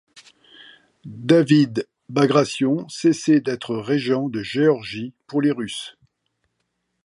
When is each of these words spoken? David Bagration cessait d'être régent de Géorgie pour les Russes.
David 1.05 1.87
Bagration 2.09 2.89
cessait 2.89 3.39
d'être 3.39 3.75
régent 3.75 4.29
de 4.29 4.41
Géorgie 4.41 5.13
pour 5.27 5.41
les 5.43 5.51
Russes. 5.51 5.95